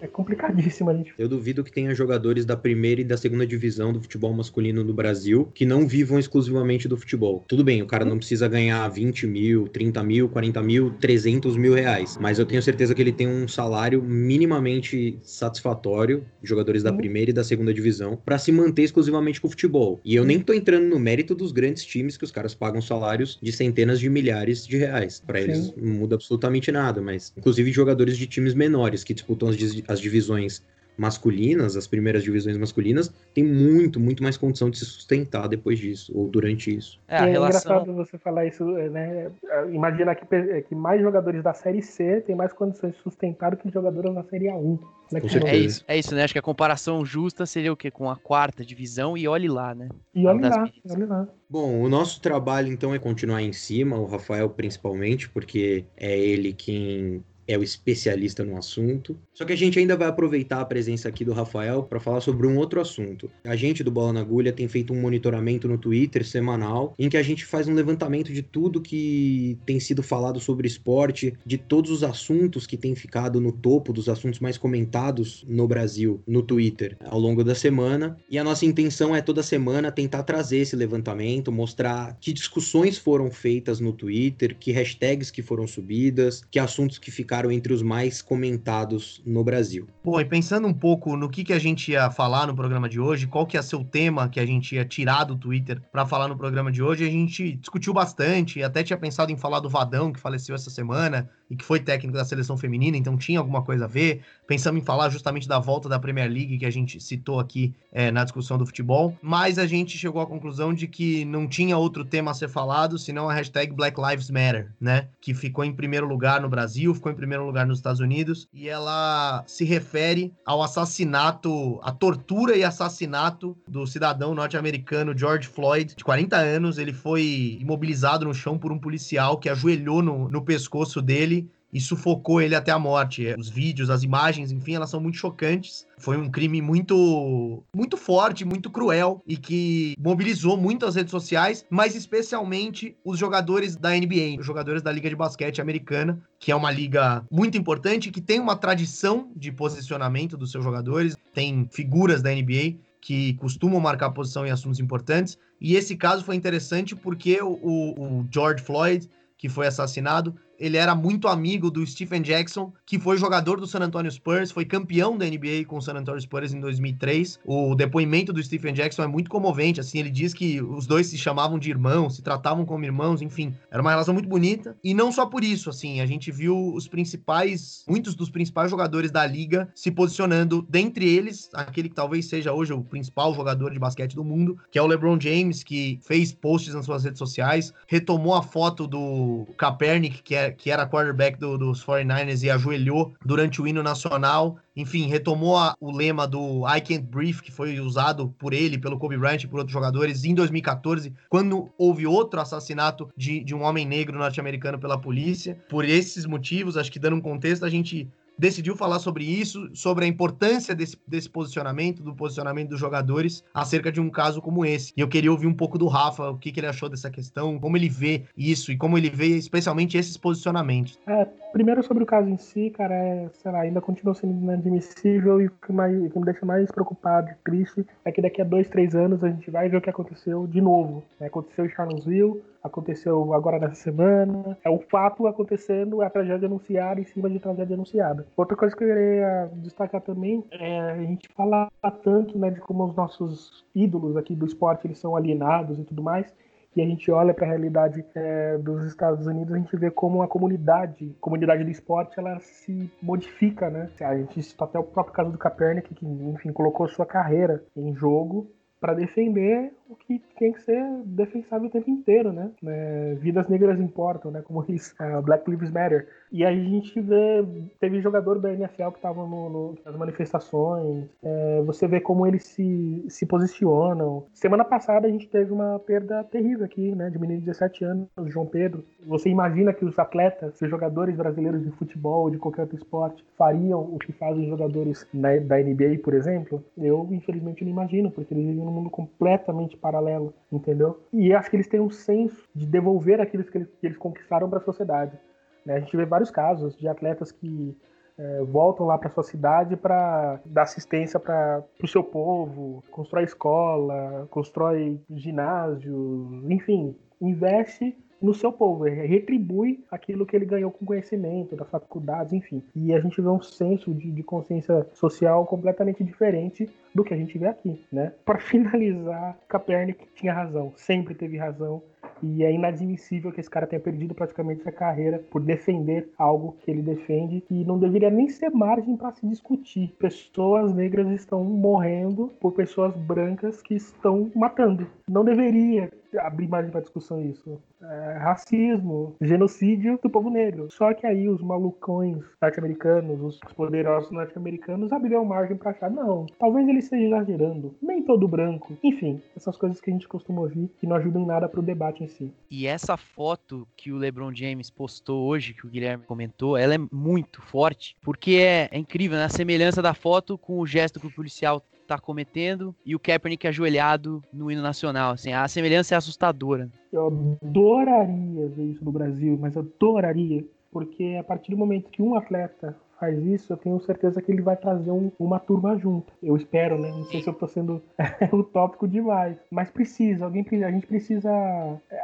[0.00, 1.14] É complicadíssimo a gente.
[1.18, 4.92] Eu duvido que tenha jogadores da primeira e da segunda divisão do futebol masculino no
[4.92, 7.44] Brasil que não vivam exclusivamente do futebol.
[7.46, 11.74] Tudo bem, o cara não precisa ganhar 20 mil, 30 mil, 40 mil, 300 mil
[11.74, 12.18] reais.
[12.20, 17.34] Mas eu tenho certeza que ele tem um salário minimamente satisfatório, jogadores da primeira e
[17.34, 20.00] da segunda divisão, para se manter exclusivamente com o futebol.
[20.04, 23.38] E eu nem tô entrando no mérito dos grandes times que os caras pagam salários
[23.40, 25.22] de centenas de milhares de reais.
[25.24, 29.56] Para eles não muda absolutamente nada, mas inclusive jogadores de times menores que disputam as
[29.88, 30.62] as divisões
[30.96, 36.12] masculinas, as primeiras divisões masculinas, tem muito, muito mais condição de se sustentar depois disso,
[36.14, 37.00] ou durante isso.
[37.08, 37.72] É, é relação...
[37.72, 39.30] engraçado você falar isso, né?
[39.72, 40.24] Imagina que,
[40.62, 44.22] que mais jogadores da Série C têm mais condições de sustentar do que jogadores da
[44.24, 44.78] Série A1.
[45.12, 45.20] Né?
[45.44, 46.24] É, isso, é isso, né?
[46.24, 47.90] Acho que a comparação justa seria o quê?
[47.90, 49.88] Com a quarta divisão e olhe lá, né?
[50.14, 51.28] E olhe lá, olhe lá.
[51.48, 56.52] Bom, o nosso trabalho então é continuar em cima, o Rafael principalmente, porque é ele
[56.52, 59.16] quem é o especialista no assunto.
[59.32, 62.46] Só que a gente ainda vai aproveitar a presença aqui do Rafael para falar sobre
[62.46, 63.30] um outro assunto.
[63.44, 67.16] A gente do Bola na Agulha tem feito um monitoramento no Twitter semanal em que
[67.16, 71.90] a gente faz um levantamento de tudo que tem sido falado sobre esporte, de todos
[71.90, 76.96] os assuntos que têm ficado no topo dos assuntos mais comentados no Brasil no Twitter
[77.04, 78.16] ao longo da semana.
[78.30, 83.30] E a nossa intenção é toda semana tentar trazer esse levantamento, mostrar que discussões foram
[83.30, 87.82] feitas no Twitter, que hashtags que foram subidas, que assuntos que ficaram ficaram entre os
[87.82, 89.88] mais comentados no Brasil.
[90.04, 93.00] Bom, e pensando um pouco no que, que a gente ia falar no programa de
[93.00, 96.06] hoje, qual que ia ser o tema que a gente ia tirar do Twitter para
[96.06, 99.68] falar no programa de hoje, a gente discutiu bastante, até tinha pensado em falar do
[99.68, 103.62] Vadão, que faleceu essa semana, e que foi técnico da seleção feminina, então tinha alguma
[103.62, 104.22] coisa a ver.
[104.46, 108.10] Pensamos em falar justamente da volta da Premier League, que a gente citou aqui é,
[108.10, 112.04] na discussão do futebol, mas a gente chegou à conclusão de que não tinha outro
[112.04, 115.08] tema a ser falado, senão a hashtag Black Lives Matter, né?
[115.20, 118.68] Que ficou em primeiro lugar no Brasil, ficou em primeiro lugar nos Estados Unidos, e
[118.68, 126.04] ela se refere ao assassinato, a tortura e assassinato do cidadão norte-americano George Floyd, de
[126.04, 126.78] 40 anos.
[126.78, 131.80] Ele foi imobilizado no chão por um policial que ajoelhou no, no pescoço dele e
[131.80, 133.34] sufocou ele até a morte.
[133.36, 135.84] Os vídeos, as imagens, enfim, elas são muito chocantes.
[135.98, 141.66] Foi um crime muito, muito forte, muito cruel e que mobilizou muito as redes sociais,
[141.68, 146.56] mas especialmente os jogadores da NBA, os jogadores da Liga de Basquete Americana, que é
[146.56, 152.22] uma liga muito importante, que tem uma tradição de posicionamento dos seus jogadores, tem figuras
[152.22, 155.36] da NBA que costumam marcar posição em assuntos importantes.
[155.60, 160.94] E esse caso foi interessante porque o, o George Floyd, que foi assassinado, ele era
[160.94, 165.26] muito amigo do Stephen Jackson, que foi jogador do San Antonio Spurs, foi campeão da
[165.26, 167.40] NBA com o San Antonio Spurs em 2003.
[167.44, 171.18] O depoimento do Stephen Jackson é muito comovente, assim, ele diz que os dois se
[171.18, 174.76] chamavam de irmãos, se tratavam como irmãos, enfim, era uma relação muito bonita.
[174.82, 179.10] E não só por isso, assim, a gente viu os principais, muitos dos principais jogadores
[179.10, 183.78] da liga se posicionando, dentre eles, aquele que talvez seja hoje o principal jogador de
[183.78, 187.72] basquete do mundo, que é o LeBron James, que fez posts nas suas redes sociais,
[187.86, 193.14] retomou a foto do Kaepernick, que é que era quarterback do, dos 49ers e ajoelhou
[193.24, 194.58] durante o hino nacional.
[194.76, 198.98] Enfim, retomou a, o lema do I Can't Breathe, que foi usado por ele, pelo
[198.98, 203.62] Kobe Bryant e por outros jogadores em 2014, quando houve outro assassinato de, de um
[203.62, 205.56] homem negro norte-americano pela polícia.
[205.68, 210.04] Por esses motivos, acho que dando um contexto, a gente decidiu falar sobre isso, sobre
[210.04, 214.92] a importância desse, desse posicionamento, do posicionamento dos jogadores acerca de um caso como esse.
[214.96, 217.58] E eu queria ouvir um pouco do Rafa, o que, que ele achou dessa questão,
[217.58, 220.98] como ele vê isso e como ele vê especialmente esses posicionamentos.
[221.06, 225.40] É, primeiro sobre o caso em si, cara, é, sei lá, ainda continua sendo inadmissível
[225.40, 228.40] e o que, mais, o que me deixa mais preocupado e triste é que daqui
[228.42, 231.02] a dois, três anos a gente vai ver o que aconteceu de novo.
[231.20, 234.58] Aconteceu em Charlottesville, aconteceu agora nessa semana.
[234.64, 238.26] É o fato acontecendo, a tragédia anunciada em cima de tragédia anunciada.
[238.36, 241.70] Outra coisa que eu queria destacar também é a gente falar
[242.02, 246.02] tanto né, de como os nossos ídolos aqui do esporte eles são alienados e tudo
[246.02, 246.34] mais
[246.76, 250.22] e a gente olha para a realidade é, dos Estados Unidos, a gente vê como
[250.22, 253.88] a comunidade, comunidade do esporte, ela se modifica, né?
[254.00, 257.94] A gente cita até o próprio caso do Kaepernick, que, enfim, colocou sua carreira em
[257.94, 258.50] jogo
[258.80, 262.50] para defender o que tem que ser defensável o tempo inteiro, né?
[262.66, 264.42] É, vidas negras importam, né?
[264.42, 266.08] Como diz uh, Black Lives Matter.
[266.32, 267.44] E aí a gente vê,
[267.78, 272.44] teve jogador da NFL que estavam no, no, nas manifestações, é, você vê como eles
[272.44, 274.24] se, se posicionam.
[274.32, 277.10] Semana passada a gente teve uma perda terrível aqui, né?
[277.10, 278.84] De menino de 17 anos, João Pedro.
[279.06, 283.80] Você imagina que os atletas, os jogadores brasileiros de futebol, de qualquer outro esporte, fariam
[283.80, 286.64] o que fazem os jogadores na, da NBA, por exemplo?
[286.76, 291.00] Eu, infelizmente, não imagino, porque eles vivem num mundo completamente paralelo, entendeu?
[291.12, 294.48] E acho que eles têm um senso de devolver aquilo que eles, que eles conquistaram
[294.48, 295.18] para a sociedade.
[295.64, 295.74] Né?
[295.74, 297.76] A gente vê vários casos de atletas que
[298.16, 304.26] é, voltam lá para sua cidade para dar assistência para o seu povo, constrói escola,
[304.30, 311.68] constrói ginásio, enfim, investe no seu povo, retribui aquilo que ele ganhou com conhecimento das
[311.68, 312.62] faculdades, enfim.
[312.74, 317.16] E a gente vê um senso de, de consciência social completamente diferente do que a
[317.18, 318.12] gente vê aqui, né?
[318.24, 321.82] Para finalizar, Kaepernick tinha razão, sempre teve razão.
[322.22, 326.70] E é inadmissível que esse cara tenha perdido praticamente a carreira por defender algo que
[326.70, 329.94] ele defende e não deveria nem ser margem para se discutir.
[329.98, 334.86] Pessoas negras estão morrendo por pessoas brancas que estão matando.
[335.08, 337.60] Não deveria abrir margem para discussão isso.
[337.82, 340.68] É, racismo, genocídio do povo negro.
[340.70, 346.66] Só que aí os malucões norte-americanos, os poderosos norte-americanos abriram margem para achar, não, talvez
[346.68, 347.74] ele esteja exagerando.
[347.82, 348.72] Nem todo branco.
[348.82, 352.08] Enfim, essas coisas que a gente costuma ouvir que não ajudam nada pro debate em
[352.08, 352.32] si.
[352.50, 356.78] E essa foto que o LeBron James postou hoje, que o Guilherme comentou, ela é
[356.92, 359.24] muito forte, porque é, é incrível, né?
[359.24, 363.46] A semelhança da foto com o gesto que o policial tá cometendo e o Kaepernick
[363.46, 365.12] ajoelhado no hino nacional.
[365.12, 366.70] Assim, a semelhança é assustadora.
[366.92, 372.14] Eu adoraria ver isso no Brasil, mas adoraria, porque a partir do momento que um
[372.14, 376.12] atleta faz isso, eu tenho certeza que ele vai trazer um, uma turma junto.
[376.22, 376.88] Eu espero, né?
[376.88, 377.82] Não sei se eu tô sendo
[378.32, 381.30] utópico demais, mas precisa, alguém a gente precisa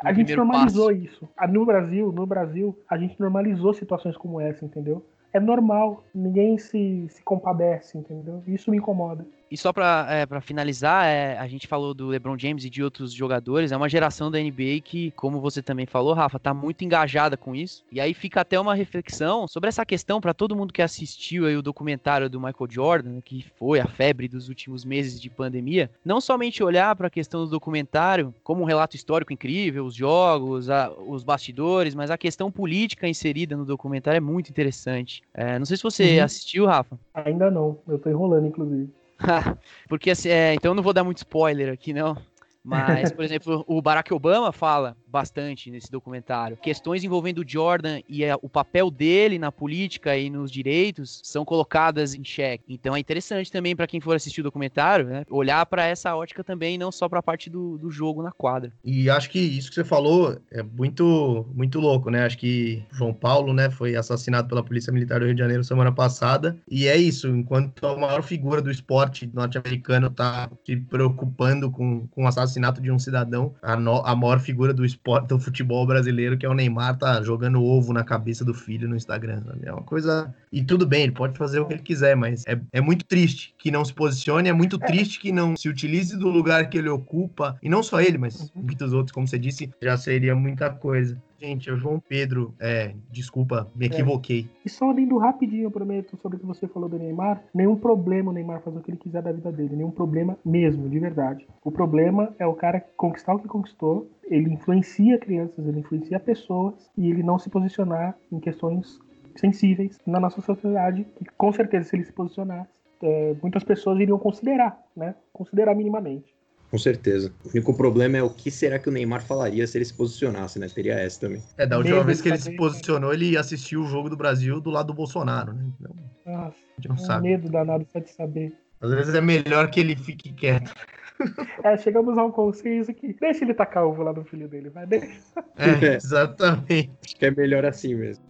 [0.05, 1.01] a gente normalizou passo.
[1.01, 1.29] isso.
[1.37, 5.03] Ah, no Brasil, no Brasil, a gente normalizou situações como essa, entendeu?
[5.33, 8.43] É normal, ninguém se, se compadece, entendeu?
[8.47, 9.25] Isso me incomoda.
[9.51, 13.13] E só para é, finalizar, é, a gente falou do LeBron James e de outros
[13.13, 13.73] jogadores.
[13.73, 17.55] É uma geração da NBA que, como você também falou, Rafa, tá muito engajada com
[17.55, 17.85] isso.
[17.91, 21.57] E aí fica até uma reflexão sobre essa questão para todo mundo que assistiu aí
[21.57, 25.91] o documentário do Michael Jordan, que foi a febre dos últimos meses de pandemia.
[26.05, 30.71] Não somente olhar para a questão do documentário como um relato histórico incrível, os jogos,
[30.71, 35.23] a, os bastidores, mas a questão política inserida no documentário é muito interessante.
[35.35, 36.25] É, não sei se você uhum.
[36.25, 36.97] assistiu, Rafa.
[37.13, 37.79] Ainda não.
[37.89, 39.00] Eu tô enrolando, inclusive.
[39.89, 42.17] Porque assim, é, então eu não vou dar muito spoiler aqui, não.
[42.65, 46.57] Mas, por exemplo, o Barack Obama fala bastante nesse documentário.
[46.57, 51.45] Questões envolvendo o Jordan e a, o papel dele na política e nos direitos são
[51.45, 52.65] colocadas em xeque.
[52.69, 56.45] Então é interessante também para quem for assistir o documentário, né, olhar para essa ótica
[56.45, 58.73] também, não só para a parte do, do jogo na quadra.
[58.85, 62.25] E acho que isso que você falou é muito muito louco, né?
[62.25, 65.93] Acho que João Paulo, né, foi assassinado pela Polícia Militar do Rio de Janeiro semana
[65.93, 66.57] passada.
[66.71, 72.25] E é isso, enquanto a maior figura do esporte norte-americano está se preocupando com, com
[72.25, 76.37] o assassinato de um cidadão, a, no, a maior figura do esporte do futebol brasileiro,
[76.37, 79.43] que é o Neymar, tá jogando ovo na cabeça do filho no Instagram.
[79.45, 79.61] Sabe?
[79.63, 80.35] É uma coisa.
[80.53, 83.55] E tudo bem, ele pode fazer o que ele quiser, mas é, é muito triste
[83.57, 86.89] que não se posicione, é muito triste que não se utilize do lugar que ele
[86.89, 91.17] ocupa, e não só ele, mas muitos outros, como você disse, já seria muita coisa.
[91.41, 92.55] Gente, é o João Pedro.
[92.61, 93.89] É, desculpa, me é.
[93.89, 94.49] equivoquei.
[94.49, 94.61] É.
[94.67, 97.43] E só lendo rapidinho, eu prometo, sobre o que você falou do Neymar.
[97.55, 99.77] Nenhum problema o Neymar fazer o que ele quiser da vida dele.
[99.77, 101.47] Nenhum problema mesmo, de verdade.
[101.65, 104.09] O problema é o cara conquistar o que conquistou.
[104.25, 109.01] Ele influencia crianças, ele influencia pessoas e ele não se posicionar em questões
[109.37, 111.07] sensíveis na nossa sociedade.
[111.17, 112.71] Que com certeza, se ele se posicionasse,
[113.03, 115.15] é, muitas pessoas iriam considerar, né?
[115.33, 116.35] Considerar minimamente.
[116.71, 117.33] Com certeza.
[117.45, 120.59] O único problema é o que será que o Neymar falaria se ele se posicionasse,
[120.59, 120.69] né?
[120.69, 121.43] Teria essa também.
[121.59, 124.71] É, da última vez que ele se posicionou, ele assistiu o jogo do Brasil do
[124.71, 125.65] lado do Bolsonaro, né?
[125.81, 125.97] Então,
[126.27, 127.29] Nossa, a gente não sabe.
[127.29, 128.53] medo danado só de saber.
[128.81, 130.73] Às vezes é melhor que ele fique quieto.
[131.63, 134.87] É, chegamos a um consenso que deixa ele tacar ovo lá no filho dele, vai,
[134.87, 135.21] deixa.
[135.59, 136.91] É, exatamente.
[137.05, 138.25] Acho que é melhor assim mesmo.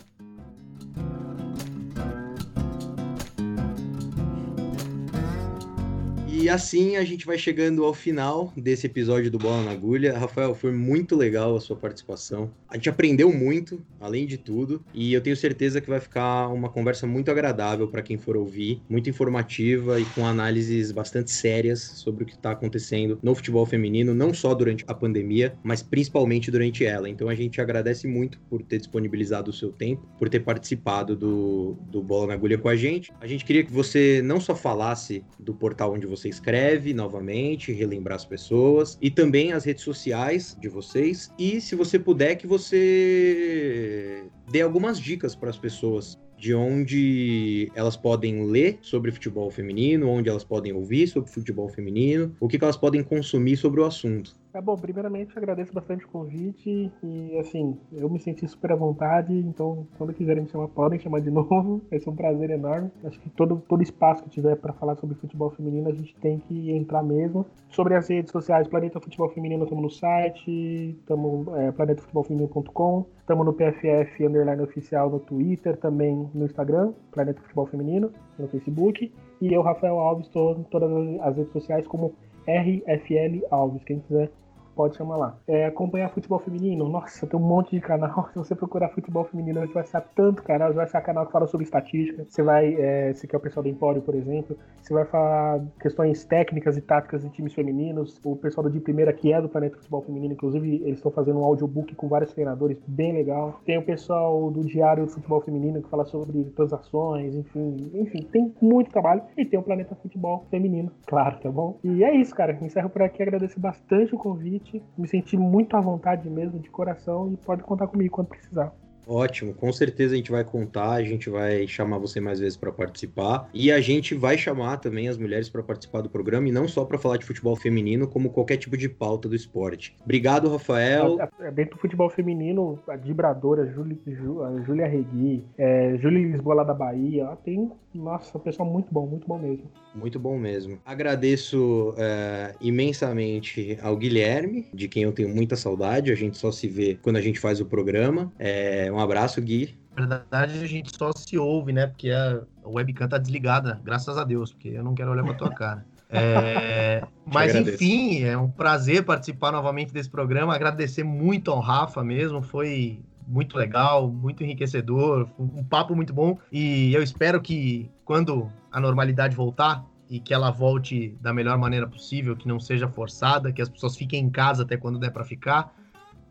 [6.40, 10.18] E assim a gente vai chegando ao final desse episódio do Bola na Agulha.
[10.18, 12.50] Rafael, foi muito legal a sua participação.
[12.66, 16.70] A gente aprendeu muito, além de tudo, e eu tenho certeza que vai ficar uma
[16.70, 22.24] conversa muito agradável para quem for ouvir, muito informativa e com análises bastante sérias sobre
[22.24, 26.86] o que está acontecendo no futebol feminino, não só durante a pandemia, mas principalmente durante
[26.86, 27.06] ela.
[27.06, 31.76] Então a gente agradece muito por ter disponibilizado o seu tempo, por ter participado do,
[31.90, 33.12] do Bola na Agulha com a gente.
[33.20, 38.16] A gente queria que você não só falasse do portal onde você escreve novamente, relembrar
[38.16, 41.30] as pessoas e também as redes sociais de vocês.
[41.38, 47.96] E se você puder, que você dê algumas dicas para as pessoas de onde elas
[47.96, 52.64] podem ler sobre futebol feminino, onde elas podem ouvir sobre futebol feminino, o que, que
[52.64, 54.39] elas podem consumir sobre o assunto.
[54.52, 59.32] É bom, primeiramente agradeço bastante o convite e assim, eu me senti super à vontade,
[59.32, 62.90] então quando quiserem me chamar, podem chamar de novo, vai ser um prazer enorme.
[63.04, 66.40] Acho que todo, todo espaço que tiver para falar sobre futebol feminino, a gente tem
[66.40, 67.46] que entrar mesmo.
[67.68, 73.52] Sobre as redes sociais, Planeta Futebol Feminino, estamos no site, estamos é, planetafutebolfeminino.com, estamos no
[73.52, 79.62] PFF Underline Oficial no Twitter, também no Instagram, Planeta Futebol Feminino, no Facebook, e eu,
[79.62, 80.90] Rafael Alves, estou em todas
[81.20, 82.12] as redes sociais como
[82.46, 83.82] RFL Alves.
[83.84, 84.30] Quem quiser
[84.74, 85.38] pode chamar lá.
[85.46, 88.28] É, acompanhar futebol feminino, nossa, tem um monte de canal.
[88.32, 90.68] Se você procurar futebol feminino, você vai achar tanto canal.
[90.68, 92.24] Você vai achar canal que fala sobre estatística.
[92.28, 96.24] Você vai, é, se quer o pessoal do Empório, por exemplo, você vai falar questões
[96.24, 98.20] técnicas e táticas de times femininos.
[98.24, 101.40] O pessoal do de primeira, que é do Planeta Futebol Feminino, inclusive, eles estão fazendo
[101.40, 103.60] um audiobook com vários treinadores, bem legal.
[103.64, 108.52] Tem o pessoal do Diário do Futebol Feminino, que fala sobre transações, enfim, enfim, tem
[108.60, 109.22] muito trabalho.
[109.36, 111.78] E tem o Planeta Futebol Feminino, claro, tá bom?
[111.84, 112.58] E é isso, cara.
[112.60, 117.32] Encerro por aqui, agradeço bastante o convite me senti muito à vontade mesmo, de coração,
[117.32, 118.72] e pode contar comigo quando precisar.
[119.10, 122.70] Ótimo, com certeza a gente vai contar, a gente vai chamar você mais vezes para
[122.70, 126.68] participar e a gente vai chamar também as mulheres para participar do programa e não
[126.68, 129.96] só para falar de futebol feminino, como qualquer tipo de pauta do esporte.
[130.04, 131.18] Obrigado, Rafael.
[131.52, 137.36] Dentro do futebol feminino, a Vibradora, a Júlia Regui, é, Júlia Lisboa lá da Bahia,
[137.44, 139.64] tem, nossa, pessoal muito bom, muito bom mesmo.
[139.92, 140.78] Muito bom mesmo.
[140.86, 146.68] Agradeço é, imensamente ao Guilherme, de quem eu tenho muita saudade, a gente só se
[146.68, 148.32] vê quando a gente faz o programa.
[148.38, 149.78] É, um abraço, Gui.
[149.96, 151.86] Na verdade, a gente só se ouve, né?
[151.86, 155.50] Porque a webcam tá desligada, graças a Deus, porque eu não quero olhar pra tua
[155.50, 155.84] cara.
[156.12, 157.04] É...
[157.24, 160.52] Mas enfim, é um prazer participar novamente desse programa.
[160.52, 166.36] Agradecer muito ao Rafa mesmo, foi muito legal, muito enriquecedor, um papo muito bom.
[166.50, 171.86] E eu espero que quando a normalidade voltar e que ela volte da melhor maneira
[171.86, 175.22] possível, que não seja forçada, que as pessoas fiquem em casa até quando der para
[175.22, 175.72] ficar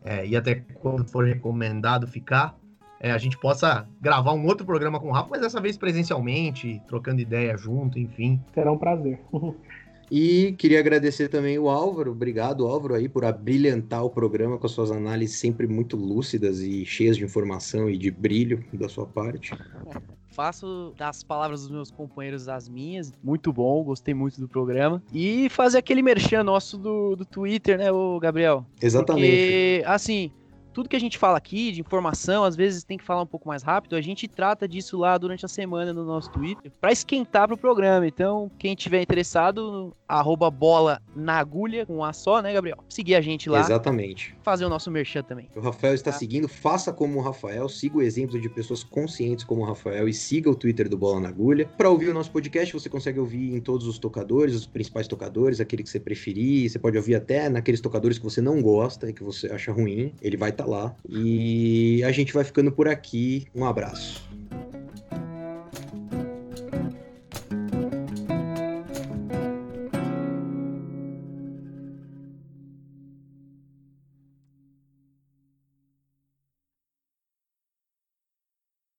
[0.04, 2.58] é, e até quando for recomendado ficar,
[3.00, 6.80] é, a gente possa gravar um outro programa com o Rafa, mas dessa vez presencialmente,
[6.86, 8.40] trocando ideia junto, enfim.
[8.54, 9.18] Será um prazer.
[10.12, 12.10] E queria agradecer também o Álvaro.
[12.10, 16.84] Obrigado, Álvaro, aí, por abrilhantar o programa com as suas análises sempre muito lúcidas e
[16.84, 19.52] cheias de informação e de brilho da sua parte.
[20.40, 23.12] Faço das palavras dos meus companheiros as minhas.
[23.22, 25.02] Muito bom, gostei muito do programa.
[25.12, 28.64] E fazer aquele merchan nosso do, do Twitter, né, o Gabriel?
[28.80, 29.26] Exatamente.
[29.26, 30.32] Porque, assim,
[30.80, 33.46] tudo que a gente fala aqui de informação, às vezes tem que falar um pouco
[33.46, 33.96] mais rápido.
[33.96, 38.06] A gente trata disso lá durante a semana no nosso Twitter para esquentar pro programa.
[38.06, 42.78] Então, quem tiver interessado, arroba bola na agulha, com A só, né, Gabriel?
[42.88, 43.60] Seguir a gente lá.
[43.60, 44.34] Exatamente.
[44.42, 45.50] Fazer o nosso merchan também.
[45.54, 46.16] O Rafael está tá.
[46.16, 50.14] seguindo, faça como o Rafael, siga o exemplo de pessoas conscientes como o Rafael e
[50.14, 51.68] siga o Twitter do Bola na Agulha.
[51.76, 55.60] Para ouvir o nosso podcast, você consegue ouvir em todos os tocadores, os principais tocadores,
[55.60, 56.70] aquele que você preferir.
[56.70, 60.14] Você pode ouvir até naqueles tocadores que você não gosta e que você acha ruim.
[60.22, 60.94] Ele vai estar tá lá.
[61.08, 63.46] E a gente vai ficando por aqui.
[63.54, 64.29] Um abraço.